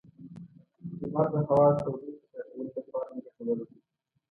[0.99, 3.75] لمر د هوا د تودوخې زیاتولو لپاره هم ګټور دی.